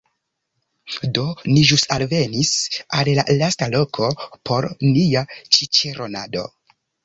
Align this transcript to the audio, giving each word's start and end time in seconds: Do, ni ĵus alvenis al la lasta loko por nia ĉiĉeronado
Do, 1.17 1.25
ni 1.49 1.65
ĵus 1.71 1.85
alvenis 1.97 2.51
al 3.01 3.13
la 3.19 3.27
lasta 3.43 3.69
loko 3.77 4.11
por 4.51 4.71
nia 4.99 5.27
ĉiĉeronado 5.39 6.51